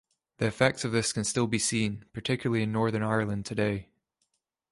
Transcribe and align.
The 0.39 0.47
effects 0.47 0.83
of 0.83 0.91
this 0.93 1.13
can 1.13 1.23
still 1.23 1.45
be 1.45 1.59
seen, 1.59 2.05
particularly 2.11 2.63
in 2.63 2.71
Northern 2.71 3.03
Ireland, 3.03 3.45
today. 3.45 3.89